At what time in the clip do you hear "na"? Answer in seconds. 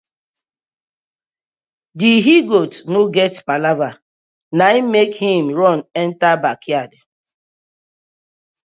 4.57-4.65